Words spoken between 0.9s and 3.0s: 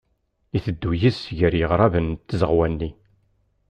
yis-s gar yiɣṛaben n tzeɣwa-nni.